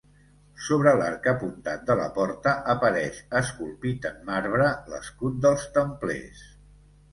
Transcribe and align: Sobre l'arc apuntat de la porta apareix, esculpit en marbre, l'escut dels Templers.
Sobre 0.67 0.93
l'arc 1.01 1.27
apuntat 1.31 1.83
de 1.89 1.97
la 1.99 2.07
porta 2.15 2.55
apareix, 2.75 3.21
esculpit 3.43 4.09
en 4.13 4.19
marbre, 4.33 4.73
l'escut 4.95 5.39
dels 5.47 5.71
Templers. 5.79 6.45